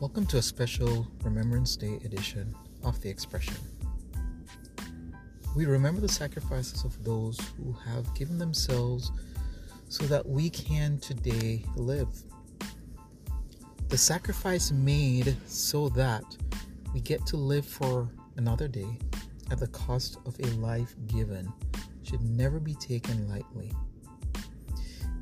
[0.00, 2.54] Welcome to a special Remembrance Day edition
[2.84, 3.56] of The Expression.
[5.56, 9.10] We remember the sacrifices of those who have given themselves
[9.88, 12.06] so that we can today live.
[13.88, 16.22] The sacrifice made so that
[16.94, 19.00] we get to live for another day
[19.50, 21.52] at the cost of a life given
[22.04, 23.72] should never be taken lightly.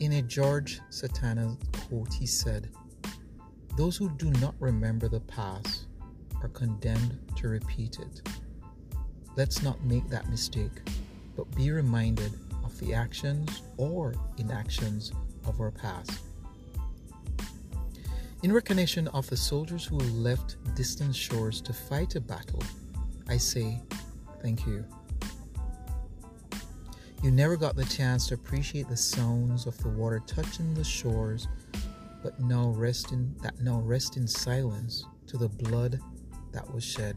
[0.00, 1.56] In a George Santayana
[1.88, 2.68] quote, he said,
[3.76, 5.84] Those who do not remember the past
[6.42, 8.26] are condemned to repeat it.
[9.36, 10.72] Let's not make that mistake,
[11.36, 12.32] but be reminded
[12.64, 15.12] of the actions or inactions
[15.46, 16.20] of our past.
[18.42, 22.62] In recognition of the soldiers who left distant shores to fight a battle,
[23.28, 23.82] I say
[24.40, 24.86] thank you.
[27.22, 31.48] You never got the chance to appreciate the sounds of the water touching the shores,
[32.26, 36.00] but now rest in that now rest in silence to the blood
[36.50, 37.14] that was shed.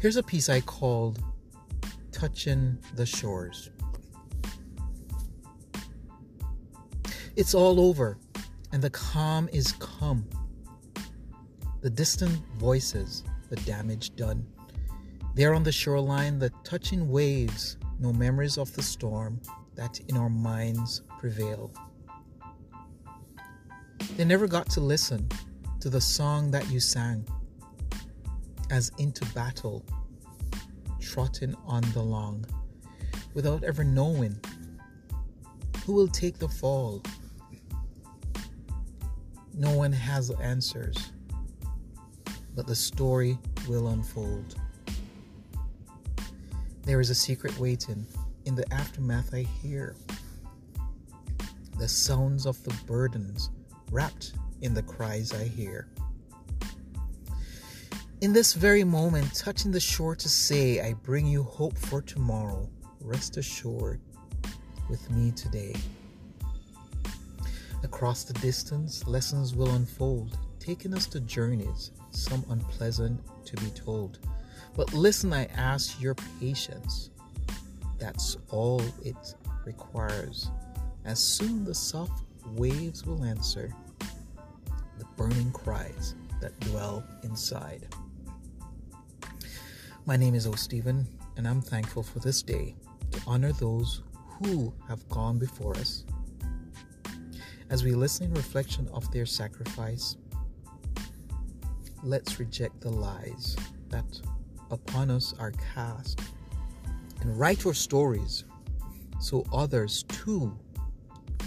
[0.00, 1.22] Here's a piece I called
[2.10, 3.70] Touching the Shores.
[7.36, 8.18] It's all over,
[8.72, 10.28] and the calm is come.
[11.80, 14.44] The distant voices, the damage done.
[15.36, 19.40] There on the shoreline, the touching waves, no memories of the storm
[19.76, 21.72] that in our minds prevail.
[24.16, 25.26] They never got to listen
[25.80, 27.26] to the song that you sang
[28.70, 29.82] as into battle,
[31.00, 32.44] trotting on the long,
[33.32, 34.38] without ever knowing
[35.84, 37.02] who will take the fall.
[39.54, 41.12] No one has answers,
[42.54, 44.56] but the story will unfold.
[46.82, 48.06] There is a secret waiting.
[48.44, 49.96] In the aftermath, I hear
[51.78, 53.48] the sounds of the burdens
[53.92, 54.32] wrapped
[54.62, 55.86] in the cries I hear.
[58.22, 62.70] In this very moment, touching the shore to say, I bring you hope for tomorrow.
[63.00, 64.00] Rest assured
[64.88, 65.74] with me today.
[67.82, 74.20] Across the distance, lessons will unfold, taking us to journeys, some unpleasant to be told.
[74.74, 77.10] But listen, I ask your patience.
[77.98, 80.50] That's all it requires.
[81.04, 83.74] As soon the soft waves will answer
[84.98, 87.86] the burning cries that dwell inside.
[90.04, 90.52] My name is O.
[90.52, 92.74] Stephen, and I'm thankful for this day
[93.12, 96.04] to honor those who have gone before us.
[97.70, 100.16] As we listen in reflection of their sacrifice,
[102.02, 103.56] let's reject the lies
[103.90, 104.20] that
[104.70, 106.20] upon us are cast
[107.20, 108.44] and write our stories
[109.20, 110.58] so others too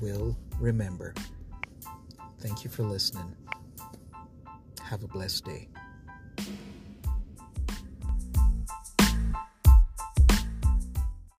[0.00, 1.14] will remember.
[2.40, 3.34] Thank you for listening.
[4.82, 5.68] Have a blessed day.